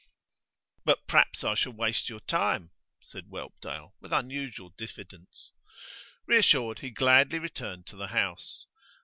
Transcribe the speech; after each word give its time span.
'But 0.83 1.05
perhaps 1.05 1.43
I 1.43 1.53
shall 1.53 1.73
waste 1.73 2.09
your 2.09 2.21
time?' 2.21 2.71
said 3.03 3.27
Whelpdale, 3.29 3.93
with 4.01 4.11
unusual 4.11 4.73
diffidence. 4.75 5.51
Reassured, 6.25 6.79
he 6.79 6.89
gladly 6.89 7.37
returned 7.37 7.85
to 7.85 7.95
the 7.97 8.07
house. 8.07 8.65